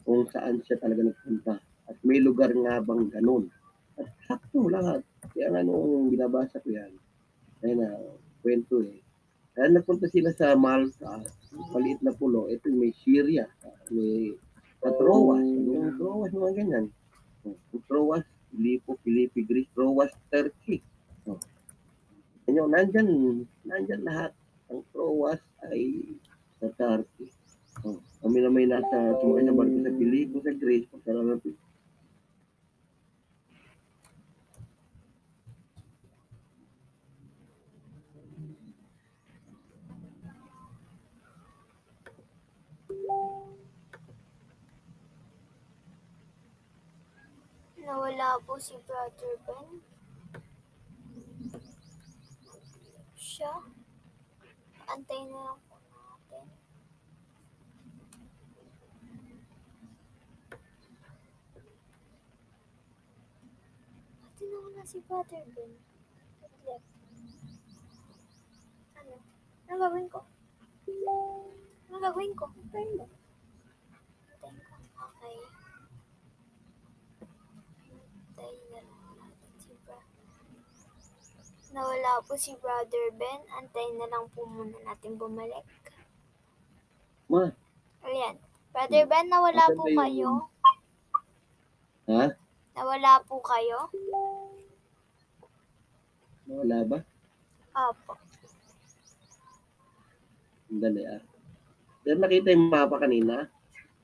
kung 0.05 0.29
saan 0.29 0.61
siya 0.61 0.77
talaga 0.77 1.09
nagpunta. 1.09 1.57
At 1.89 1.97
may 2.05 2.21
lugar 2.21 2.53
nga 2.53 2.77
bang 2.77 3.09
ganun. 3.09 3.49
At 3.97 4.05
sakto 4.29 4.69
lahat. 4.69 5.01
Kaya 5.33 5.49
nga 5.49 5.65
nung 5.65 6.13
binabasa 6.13 6.61
ko 6.61 6.69
yan, 6.69 6.93
ay 7.63 7.73
na 7.77 7.87
kwento 8.41 8.81
eh. 8.81 8.99
Kaya 9.51 9.67
nagpunta 9.67 10.07
sila 10.07 10.31
sa 10.31 10.55
Malta, 10.55 11.21
maliit 11.75 11.99
na 12.01 12.15
pulo. 12.15 12.47
Ito 12.47 12.71
may 12.71 12.95
Syria, 13.03 13.45
may 13.91 14.33
Troas, 14.81 15.43
yung 15.45 15.93
Troas, 15.99 16.31
mga 16.33 16.53
ganyan. 16.57 16.85
Yung 17.45 17.83
Troas, 17.85 18.25
Filipo, 18.49 18.97
Filipi, 19.05 19.45
Greece, 19.45 19.69
Troas, 19.75 20.09
Turkey. 20.31 20.81
Oh. 21.29 21.37
Yan 22.49 22.57
yun, 22.57 22.69
nandyan, 22.73 23.09
nandyan 23.67 24.01
lahat. 24.01 24.31
Ang 24.71 24.81
prowas 24.95 25.39
ay 25.67 26.15
sa 26.57 26.71
Turkey. 26.79 27.29
Oh, 27.83 27.99
kami 28.23 28.43
na 28.43 28.51
may 28.51 28.67
nasa 28.67 29.15
sumakay 29.19 29.47
sa 29.47 29.55
barko 29.55 29.77
sa 29.83 29.93
Pilipo, 29.95 30.35
sa 30.43 30.53
Greece, 30.55 30.87
pagkala 30.91 31.39
Nawala 47.91 48.39
po 48.47 48.55
si 48.55 48.79
Brother 48.87 49.35
Ben. 49.43 49.83
Siya. 53.19 53.51
Antayin 54.87 55.27
na 55.27 55.51
lang 55.51 55.59
po 55.67 55.75
natin. 55.91 56.47
Ate 64.23 64.43
na 64.47 64.83
si 64.87 65.03
Brother 65.03 65.43
Ben. 65.51 65.75
Left. 66.63 66.87
Ano? 69.03 69.15
Ano 69.67 69.75
gagawin 69.75 70.07
ko? 70.07 70.23
Ano 71.91 71.95
gagawin 71.99 72.33
ko? 72.39 72.47
Antayin 72.55 72.95
mo. 72.95 73.11
Antayin 74.31 74.63
ko. 74.63 74.75
Okay. 75.11 75.37
Antayin 78.41 78.63
na 78.73 78.79
lang 78.81 79.03
natin 79.21 79.53
si 79.61 79.73
Brother. 79.85 80.09
Nawala 81.71 82.19
po 82.21 82.35
si 82.35 82.51
Brother 82.59 83.15
Ben. 83.15 83.41
Antayin 83.53 83.95
na 83.95 84.07
lang 84.07 84.27
po 84.29 84.43
muna 84.43 84.75
natin 84.83 85.15
bumalik. 85.15 85.63
Ma, 87.31 87.47
Ayan. 88.03 88.35
Brother 88.71 89.07
Ben, 89.07 89.27
nawala 89.27 89.71
po 89.71 89.87
yung- 89.87 89.97
kayo. 89.97 90.29
ha? 92.09 92.25
Nawala 92.75 93.23
po 93.23 93.39
kayo. 93.39 93.87
Wala 96.51 96.77
ba? 96.83 96.99
Opo. 97.71 98.13
Dali 100.67 101.03
ah. 101.07 101.23
Pero 102.01 102.17
nakita 102.19 102.51
yung 102.51 102.67
mapa 102.67 102.99
kanina. 102.99 103.47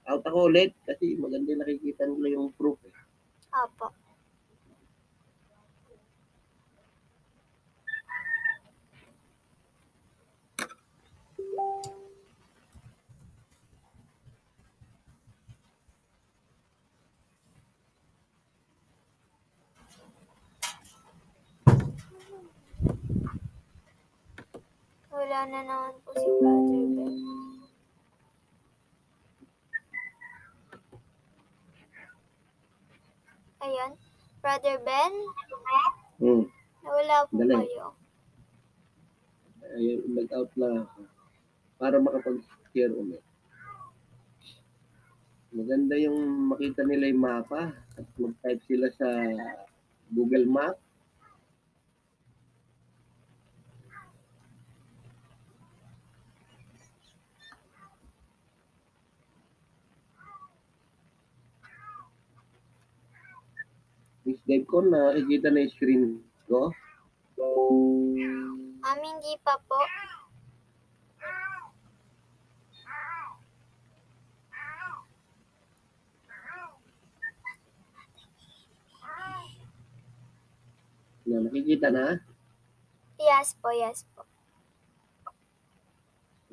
Out 0.08 0.24
ako 0.24 0.48
ulit 0.48 0.72
kasi 0.88 1.20
maganda 1.20 1.52
yung 1.52 1.60
nakikita 1.60 2.08
nila 2.08 2.40
yung 2.40 2.56
proof 2.56 2.80
eh. 2.88 2.96
Opo. 3.52 3.92
Wala 25.18 25.40
na 25.50 25.60
naman 25.62 25.94
po 26.04 26.10
si 26.14 26.30
Brother 26.38 26.86
Ben. 26.94 27.16
Ayan. 33.60 33.92
Brother 34.40 34.78
Ben, 34.80 35.14
Hmm. 36.18 36.44
nawala 36.82 37.26
po 37.28 37.36
Dali. 37.36 37.66
kayo. 37.68 37.88
Ay, 39.68 39.86
nag-out 40.08 40.52
lang 40.56 40.86
ako. 40.86 41.00
Para 41.78 41.96
makapag-share 42.00 42.94
ulit. 42.94 43.22
Maganda 45.52 45.98
yung 45.98 46.18
makita 46.48 46.86
nila 46.86 47.10
yung 47.10 47.22
mapa 47.22 47.62
at 47.98 48.08
mag-type 48.16 48.62
sila 48.64 48.88
sa 48.94 49.10
Google 50.10 50.46
Map. 50.48 50.78
Dave 64.48 64.64
ko, 64.64 64.80
nakikita 64.80 65.52
na 65.52 65.60
yung 65.68 65.74
screen 65.76 66.04
ko. 66.48 66.72
Um, 67.36 68.56
hindi 69.04 69.36
pa 69.44 69.60
po. 69.68 69.76
Na, 81.28 81.44
nakikita 81.44 81.92
na. 81.92 82.24
Yes 83.20 83.52
po, 83.60 83.68
yes 83.76 84.08
po. 84.16 84.24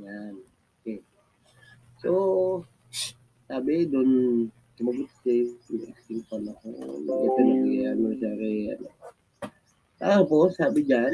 Yan. 0.02 0.42
Okay. 0.82 0.98
So, 2.02 2.10
sabi 3.46 3.86
doon, 3.86 4.50
sumagot 4.74 5.10
si 5.22 5.54
asking 5.70 6.22
pa 6.26 6.36
na 6.42 6.52
kung 6.58 6.74
ito 6.74 7.40
na 7.40 7.94
ano 7.94 8.06
siya 8.18 8.32
kay 8.34 8.56
ano. 8.74 8.88
Tapos, 10.02 10.58
sabi 10.58 10.82
dyan, 10.82 11.12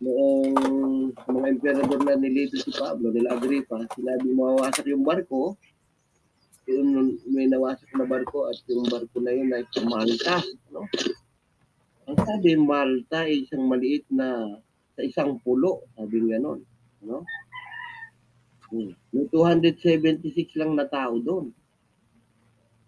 noong 0.00 0.56
mga 1.12 1.46
emperador 1.52 2.00
na 2.00 2.16
nilito 2.16 2.56
si 2.56 2.72
Pablo, 2.72 3.12
nila 3.12 3.36
Agripa, 3.36 3.84
sinabi 3.92 4.32
mawawasak 4.32 4.88
yung 4.88 5.04
barko, 5.04 5.60
yun 6.64 7.20
may 7.28 7.44
nawasak 7.50 7.90
na 7.92 8.08
barko 8.08 8.48
at 8.48 8.56
yung 8.64 8.88
barko 8.88 9.20
na 9.20 9.32
yun 9.36 9.52
ay 9.52 9.64
sa 9.68 9.84
Malta. 9.84 10.36
No? 10.72 10.88
Ang 12.08 12.16
sabi, 12.16 12.56
Malta 12.56 13.28
ay 13.28 13.44
isang 13.44 13.68
maliit 13.68 14.08
na 14.08 14.56
sa 14.96 15.02
isang 15.04 15.36
pulo, 15.44 15.84
sabi 16.00 16.24
nga 16.24 16.40
nun. 16.40 16.64
No? 17.04 17.22
Hmm. 18.72 18.96
May 19.12 19.26
276 19.28 20.56
lang 20.56 20.78
na 20.78 20.88
tao 20.88 21.20
doon. 21.20 21.52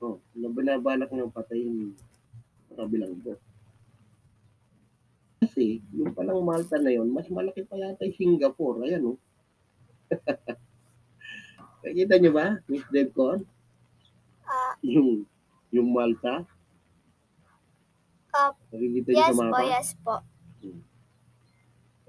Oh, 0.02 0.18
na 0.34 0.50
binabalak 0.50 1.14
ng 1.14 1.30
patayin 1.30 1.94
sa 2.66 2.82
kabilang 2.82 3.14
doon. 3.22 3.38
Kasi, 5.38 5.78
yung 5.94 6.10
palang 6.10 6.42
Malta 6.42 6.74
na 6.82 6.90
yon, 6.90 7.06
mas 7.10 7.30
malaki 7.30 7.62
pa 7.62 7.78
yata 7.78 8.02
yung 8.02 8.18
Singapore. 8.18 8.82
Ayan, 8.82 9.14
oh. 9.14 9.18
Nakikita 11.86 12.14
niyo 12.18 12.30
ba, 12.34 12.58
Miss 12.66 12.86
Devcon? 12.90 13.46
Ah, 14.42 14.74
Yung, 14.82 15.22
yung 15.70 15.88
Malta? 15.94 16.46
ah, 18.34 18.50
Nakikita 18.74 19.08
niyo 19.14 19.22
yes 19.22 19.38
sa 19.38 19.46
po, 19.50 19.58
yes 19.62 19.88
po. 20.02 20.14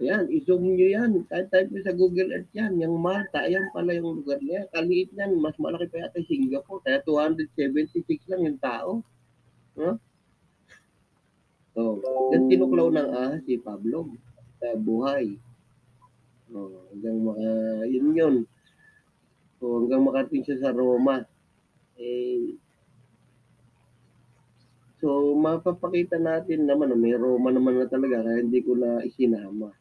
Ayan, 0.03 0.27
i-zoom 0.27 0.75
nyo 0.75 0.87
yan. 0.91 1.11
Type 1.31 1.71
nyo 1.71 1.79
sa 1.79 1.95
Google 1.95 2.35
Earth 2.35 2.51
yan. 2.51 2.75
Yung 2.83 2.99
Malta, 2.99 3.47
ayan 3.47 3.71
pala 3.71 3.95
yung 3.95 4.19
lugar 4.19 4.43
niya. 4.43 4.67
Kaliit 4.75 5.15
yan. 5.15 5.39
Mas 5.39 5.55
malaki 5.55 5.87
pa 5.87 6.03
yata 6.03 6.19
Singapore. 6.27 6.83
Kaya 6.83 6.99
276 7.07 8.27
lang 8.27 8.41
yung 8.43 8.59
tao. 8.59 8.99
Huh? 9.79 9.95
So, 11.71 12.03
yan 12.35 12.51
tinuklaw 12.51 12.91
ng 12.91 13.09
ahas 13.15 13.41
si 13.47 13.55
Pablo 13.63 14.11
sa 14.59 14.75
buhay. 14.75 15.39
Oh, 16.51 16.83
hanggang 16.91 17.17
maka, 17.23 17.49
yun 17.87 18.11
yun. 18.11 18.35
So, 19.63 19.79
hanggang 19.79 20.03
makarating 20.03 20.43
siya 20.43 20.67
sa 20.67 20.75
Roma. 20.75 21.23
Eh, 21.95 22.59
so, 24.99 25.33
mapapakita 25.33 26.19
natin 26.19 26.67
naman 26.67 26.91
na 26.91 26.99
may 26.99 27.15
Roma 27.15 27.49
naman 27.55 27.79
na 27.79 27.87
talaga 27.87 28.21
kaya 28.21 28.43
hindi 28.43 28.59
ko 28.61 28.75
na 28.75 29.01
isinama. 29.01 29.71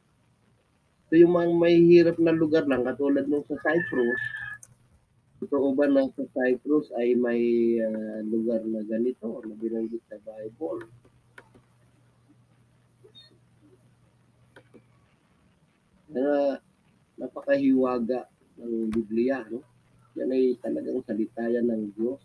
So 1.13 1.21
yung 1.21 1.37
mga 1.37 1.53
may 1.61 1.77
hirap 1.77 2.17
na 2.17 2.33
lugar 2.33 2.65
lang, 2.65 2.89
katulad 2.89 3.29
nung 3.29 3.45
sa 3.45 3.53
Cyprus, 3.61 4.17
totoo 5.45 5.77
ba 5.77 5.85
na 5.85 6.09
sa 6.09 6.25
Cyprus 6.25 6.89
ay 6.97 7.13
may 7.21 7.77
ah, 7.85 8.25
lugar 8.25 8.65
na 8.65 8.81
ganito 8.81 9.29
na 9.45 9.53
binanggit 9.61 10.01
sa 10.09 10.17
Bible? 10.25 10.89
Na 16.17 16.57
napakahiwaga 17.21 18.33
ng 18.57 18.89
Biblia, 18.89 19.45
no? 19.53 19.61
Yan 20.17 20.33
ay 20.33 20.57
talagang 20.65 21.05
salita 21.05 21.45
yan 21.45 21.69
ng 21.69 21.93
Diyos. 21.93 22.25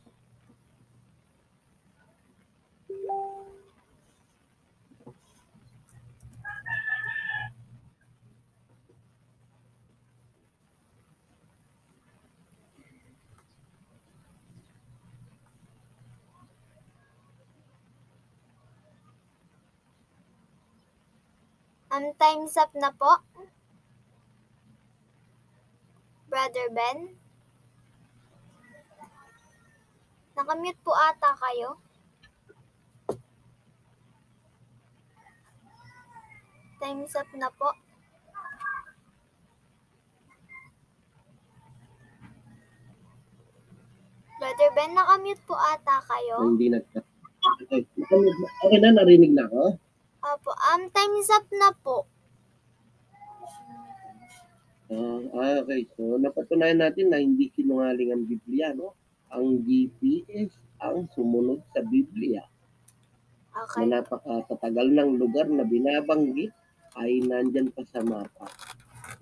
Um, 21.98 22.14
time's 22.22 22.54
up 22.62 22.70
na 22.78 22.94
po. 22.94 23.10
Brother 26.30 26.70
Ben. 26.70 27.18
Nakamute 30.38 30.78
po 30.86 30.94
ata 30.94 31.34
kayo. 31.42 31.82
Time's 36.78 37.18
up 37.18 37.26
na 37.34 37.50
po. 37.50 37.74
Brother 44.38 44.70
Ben, 44.78 44.94
nakamute 44.94 45.42
po 45.50 45.58
ata 45.58 45.98
kayo. 46.06 46.46
Hindi 46.46 46.70
nag 46.78 46.86
Okay. 47.58 47.90
okay 47.90 48.78
na, 48.84 48.94
narinig 48.94 49.34
na 49.34 49.50
ako. 49.50 49.87
Opo, 50.28 50.52
um, 50.52 50.92
time's 50.92 51.32
up 51.32 51.48
na 51.56 51.72
po. 51.72 52.04
Ah, 54.92 55.20
ah, 55.40 55.56
okay. 55.64 55.88
So, 55.96 56.20
napatunayan 56.20 56.84
natin 56.84 57.12
na 57.12 57.24
hindi 57.24 57.48
sinungaling 57.56 58.12
ang 58.12 58.24
Biblia, 58.28 58.76
no? 58.76 58.92
Ang 59.32 59.64
GPS 59.64 60.52
ang 60.84 61.08
sumunod 61.16 61.64
sa 61.72 61.80
Biblia. 61.84 62.44
Okay. 63.56 63.88
Na 63.88 64.04
napakatagal 64.04 64.88
ng 64.92 65.12
lugar 65.16 65.48
na 65.48 65.64
binabanggit 65.64 66.52
ay 67.00 67.24
nandyan 67.24 67.72
pa 67.72 67.88
sa 67.88 68.04
mapa. 68.04 68.52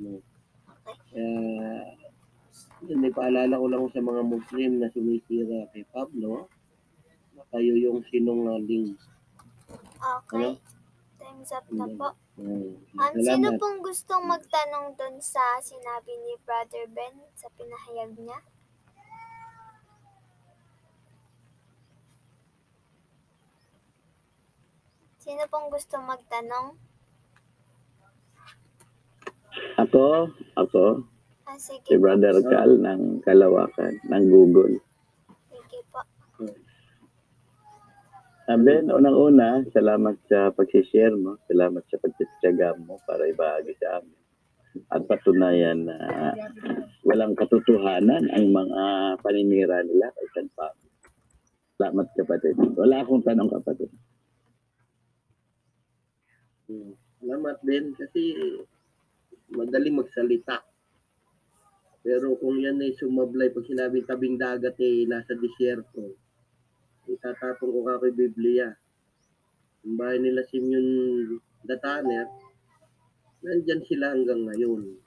No? 0.01 0.21
Kaya, 0.85 1.29
yun, 2.85 2.99
may 3.01 3.13
paalala 3.13 3.61
ko 3.61 3.65
lang 3.69 3.85
sa 3.93 4.01
mga 4.01 4.21
Muslim 4.25 4.81
na 4.81 4.89
sumisira 4.89 5.69
kay 5.69 5.85
Pablo 5.89 6.49
na 7.37 7.45
kayo 7.53 7.73
yung 7.77 8.01
sinungaling. 8.09 8.97
Okay. 10.01 10.74
Time's 11.35 11.51
up 11.51 11.67
na 11.67 11.83
po. 11.99 12.07
Um, 12.39 12.79
sino 13.19 13.59
pong 13.59 13.83
gustong 13.83 14.23
magtanong 14.23 14.95
doon 14.95 15.19
sa 15.19 15.59
sinabi 15.59 16.15
ni 16.15 16.39
Brother 16.47 16.87
Ben 16.87 17.11
sa 17.35 17.51
pinahayag 17.59 18.15
niya? 18.15 18.39
Sino 25.19 25.43
pong 25.51 25.67
gustong 25.75 26.07
magtanong? 26.07 26.79
Ako, 29.75 30.31
ako, 30.55 31.03
Ah, 31.43 31.59
sige 31.59 31.83
si. 31.91 31.99
Brother 31.99 32.39
Cal 32.47 32.79
ng 32.79 33.19
Kalawakan, 33.27 33.99
ng 34.07 34.23
Google. 34.31 34.79
Sige 35.51 35.79
po. 35.91 35.99
Sabi, 38.45 38.77
unang-una, 38.85 39.65
salamat 39.73 40.21
sa 40.29 40.53
pag-share 40.53 41.17
mo. 41.17 41.33
Salamat 41.49 41.81
sa 41.89 41.97
pagtityaga 41.97 42.77
mo 42.77 43.01
para 43.09 43.25
ibahagi 43.25 43.73
sa 43.81 43.97
amin. 43.97 44.21
At 44.93 45.01
patunayan 45.09 45.89
na 45.89 45.97
walang 47.01 47.33
katotohanan 47.33 48.29
ang 48.29 48.45
mga 48.53 48.83
paninira 49.25 49.81
nila 49.81 50.13
kay 50.13 50.27
San 50.37 50.47
Pablo. 50.53 50.85
Salamat 51.81 52.05
kapatid. 52.13 52.53
Wala 52.77 53.01
akong 53.01 53.25
tanong 53.25 53.49
kapatid. 53.49 53.89
Hmm. 56.69 56.93
Salamat 57.25 57.57
din 57.65 57.97
kasi 57.97 58.21
madali 59.57 59.89
magsalita. 59.89 60.61
Pero 62.05 62.37
kung 62.37 62.61
yan 62.61 62.77
ay 62.77 62.93
sumablay, 62.93 63.49
pag 63.49 63.65
sinabi 63.65 64.05
tabing 64.05 64.37
dagat 64.37 64.77
eh, 64.77 65.09
nasa 65.09 65.33
disyerto, 65.33 66.13
itatapon 67.09 67.69
ko 67.69 67.79
ka 67.85 68.01
kay 68.01 68.13
Biblia. 68.13 68.67
Yung 69.85 69.95
bahay 70.01 70.17
nila 70.17 70.41
Simeon 70.49 70.87
Dataner, 71.65 72.29
nandyan 73.45 73.81
sila 73.85 74.13
hanggang 74.13 74.45
ngayon. 74.45 74.97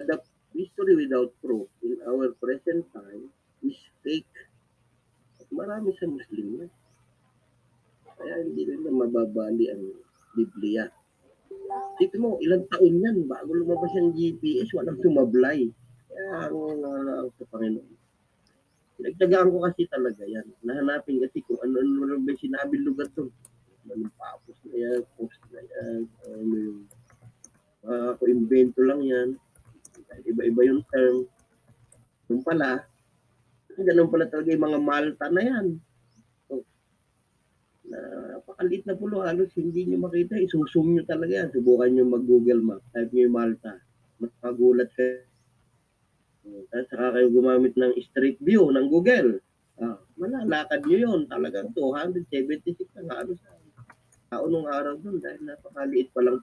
The 0.00 0.16
history 0.56 0.96
without 0.96 1.32
proof 1.44 1.68
in 1.84 2.00
our 2.08 2.32
present 2.40 2.88
time 2.92 3.28
is 3.64 3.76
fake. 4.00 4.36
At 5.40 5.48
marami 5.52 5.92
sa 5.96 6.08
Muslim 6.08 6.64
na. 6.64 6.66
Kaya 8.20 8.44
hindi 8.44 8.68
na 8.68 8.92
mababali 8.92 9.72
ang 9.72 9.84
Biblia. 10.36 10.88
Isipin 12.00 12.20
mo, 12.20 12.40
ilang 12.40 12.64
taon 12.72 13.00
yan 13.00 13.28
bago 13.28 13.52
lumabas 13.52 13.92
yung 13.96 14.16
GPS, 14.16 14.72
walang 14.76 15.00
sumablay. 15.00 15.68
Kaya 16.08 16.48
ang 16.48 16.80
uh, 16.84 17.28
sa 17.36 17.44
Panginoon. 17.52 17.99
Pinagtagaan 19.00 19.48
ko 19.48 19.64
kasi 19.64 19.88
talaga 19.88 20.28
yan. 20.28 20.44
Nahanapin 20.60 21.24
kasi 21.24 21.40
kung 21.48 21.56
ano-ano 21.64 22.04
lang 22.04 22.20
ba 22.28 22.36
sinabi 22.36 22.84
lugar 22.84 23.08
doon. 23.16 23.32
Anong 23.88 24.12
papos 24.20 24.60
na 24.68 24.76
yan, 24.76 25.00
post 25.16 25.40
na 25.56 25.64
yan, 25.64 26.00
ano 26.28 26.54
yung 26.60 26.80
uh, 27.88 28.12
ako 28.12 28.28
invento 28.28 28.84
lang 28.84 29.00
yan. 29.00 29.28
Iba-iba 30.28 30.60
yung 30.68 30.84
term. 30.92 31.24
Yung 32.28 32.44
pala, 32.44 32.84
ganun 33.72 34.12
pala 34.12 34.28
talaga 34.28 34.52
yung 34.52 34.68
mga 34.68 34.80
Malta 34.84 35.26
na 35.32 35.42
yan. 35.48 35.66
So, 36.44 36.60
napakalit 37.88 38.84
na 38.84 39.00
pulo, 39.00 39.24
halos 39.24 39.48
hindi 39.56 39.88
nyo 39.88 40.04
makita. 40.04 40.36
Isusum 40.36 40.92
nyo 40.92 41.08
talaga 41.08 41.40
yan. 41.40 41.48
Subukan 41.56 41.88
nyo 41.88 42.04
mag-Google 42.04 42.60
Map. 42.60 42.84
Type 42.92 43.16
nyo 43.16 43.22
yung 43.24 43.36
Malta. 43.40 43.80
Mas 44.20 44.32
magulat 44.44 44.92
kayo. 44.92 45.29
Tapos 46.70 46.86
saka 46.86 47.06
kayo 47.18 47.26
gumamit 47.34 47.74
ng 47.74 47.98
Street 47.98 48.38
View 48.38 48.70
ng 48.70 48.86
Google. 48.86 49.42
Ah, 49.82 49.98
malalakad 50.14 50.86
nyo 50.86 50.98
yun. 51.02 51.20
Talagang 51.26 51.74
276 51.74 52.86
ang 52.94 53.10
halos. 53.10 53.42
Tao 54.30 54.46
nung 54.46 54.70
araw 54.70 54.94
doon 55.02 55.18
dahil 55.18 55.42
napakaliit 55.42 56.14
pa 56.14 56.22
lang. 56.22 56.38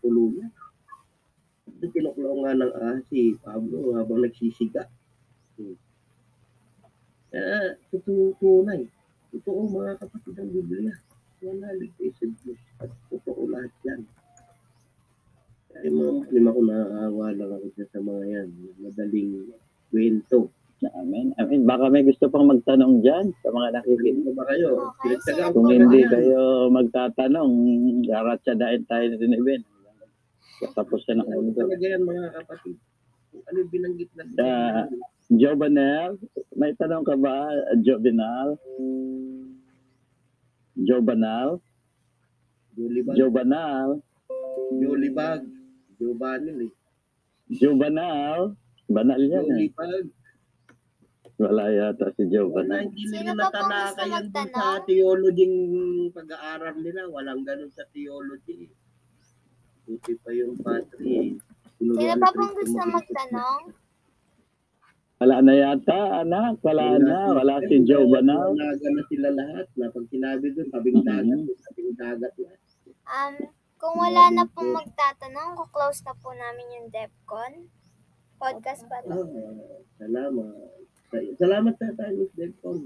Ito 1.68 1.86
tinuklaw 1.96 2.36
nga 2.44 2.54
ng 2.60 2.74
ah, 2.76 3.00
si 3.08 3.40
Pablo 3.40 3.96
habang 3.96 4.28
nagsisiga. 4.28 4.84
Hmm. 5.56 5.80
Kaya, 7.32 7.80
totoo 7.88 8.36
tunay. 8.40 8.84
Totoo 9.32 9.68
mga 9.72 10.00
kapatid 10.00 10.36
ng 10.36 10.52
Biblia. 10.52 10.96
Wala 11.40 11.72
ligay 11.80 12.12
sa 12.20 12.26
Diyos. 12.28 12.60
At 12.84 12.92
totoo 13.08 13.48
lahat 13.48 13.72
yan. 13.88 14.02
Kaya 15.72 15.88
mga 15.88 16.12
Muslim 16.20 16.44
ako 16.50 16.60
naaawa 16.66 17.26
lang 17.32 17.52
ako 17.54 17.68
sa 17.78 18.00
mga 18.04 18.24
yan. 18.28 18.48
Madaling 18.82 19.32
kwento. 19.98 20.54
Amen. 20.94 21.34
Amen. 21.42 21.66
Baka 21.66 21.90
may 21.90 22.06
gusto 22.06 22.30
pang 22.30 22.46
magtanong 22.46 23.02
dyan 23.02 23.34
sa 23.42 23.50
mga 23.50 23.82
nakikinig. 23.82 24.22
Hindi 24.22 24.32
ba 24.38 24.46
kayo? 24.46 24.94
Okay, 24.94 25.18
Pinagtagaan 25.18 25.50
Kung 25.58 25.68
hindi 25.74 26.02
kayo 26.06 26.42
magtatanong, 26.70 27.52
daratsadain 28.06 28.86
tayo 28.86 29.06
din 29.18 29.34
event. 29.34 29.66
Tapos 30.78 31.02
na 31.10 31.18
ng 31.18 31.26
Ano 31.26 31.34
mundo. 31.34 31.58
talaga 31.58 31.82
yan 31.82 32.02
mga 32.06 32.30
kapatid? 32.30 32.76
Ano 33.42 33.58
yung 33.58 33.72
binanggit 33.74 34.10
na 34.14 34.24
Ah. 34.38 34.86
Jobanel, 35.28 36.22
may 36.56 36.72
tanong 36.78 37.04
ka 37.04 37.18
ba, 37.18 37.50
Jobanel? 37.82 38.56
Jobanel? 40.78 41.50
Jobanel? 43.18 43.90
Julibag. 44.78 45.42
Jubanil 45.98 46.70
eh. 46.70 46.74
Jobanel? 47.50 48.54
Banal 48.88 49.20
yan 49.20 49.48
eh. 49.60 49.70
Wala 51.38 51.70
yata 51.70 52.10
si 52.18 52.26
Wala, 52.26 52.34
Jobanel. 52.34 52.90
hindi 52.90 53.04
nila 53.14 53.38
natalaka 53.38 54.04
yan 54.10 54.26
dun 54.34 54.50
sa 54.50 54.82
theology 54.90 55.46
pag-aaral 56.10 56.76
nila. 56.82 57.06
Walang 57.14 57.46
ganun 57.46 57.70
sa 57.78 57.86
theology. 57.94 58.74
Buti 59.86 60.14
pa 60.18 60.30
yung 60.34 60.58
patri. 60.58 61.38
Sino 61.78 62.14
pa 62.18 62.30
pong 62.34 62.54
gusto 62.58 62.82
magtanong? 62.90 63.62
Wala 65.18 65.36
na 65.46 65.54
yata, 65.54 66.26
anak. 66.26 66.58
Wala 66.66 66.98
na. 66.98 67.18
Wala 67.38 67.62
si 67.70 67.86
Jobanel. 67.86 68.58
Wala 68.58 68.74
na 68.74 69.02
sila 69.06 69.30
lahat. 69.30 69.68
Na 69.78 69.94
pag 69.94 70.06
sinabi 70.10 70.46
doon, 70.58 70.68
tabing 70.74 71.02
dagat. 71.06 71.38
Mhm. 71.38 71.54
Tabing 71.70 71.94
dagat 72.02 72.34
na. 72.38 72.52
Um, 73.08 73.34
kung 73.78 73.94
wala 73.94 74.34
na 74.34 74.50
pong 74.50 74.74
magtatanong, 74.74 75.54
kuklose 75.54 76.02
na 76.02 76.18
po 76.18 76.34
namin 76.34 76.82
yung 76.82 76.88
DevCon. 76.90 77.70
Podcast 78.38 78.86
pa 78.90 78.98
to. 79.06 79.10
Ah, 79.14 79.26
salamat. 79.98 80.50
Salamat 81.42 81.74
sa 81.80 81.90
tayo, 81.98 82.12
Miss 82.22 82.32
Delcon. 82.38 82.80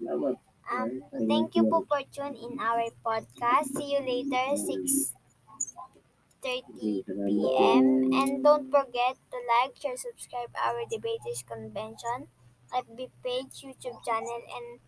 Salamat. 0.00 0.36
Um, 0.72 1.02
thank 1.28 1.52
you 1.58 1.66
po 1.68 1.84
for 1.84 2.00
tuning 2.14 2.38
in 2.38 2.54
our 2.56 2.86
podcast. 3.04 3.74
See 3.76 3.92
you 3.92 4.00
later, 4.00 4.56
6.30 4.56 7.04
p.m. 7.04 7.84
And 8.14 8.40
don't 8.40 8.70
forget 8.70 9.18
to 9.18 9.36
like, 9.42 9.74
share, 9.76 9.98
subscribe 9.98 10.54
our 10.56 10.86
Debaters 10.88 11.44
Convention, 11.44 12.30
FB 12.72 13.10
page, 13.20 13.66
YouTube 13.66 14.00
channel, 14.06 14.40
and 14.48 14.80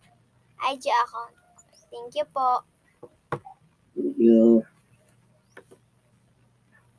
IG 0.63 0.89
account. 0.89 1.35
Thank 1.91 2.15
you 2.15 2.25
po. 2.33 2.63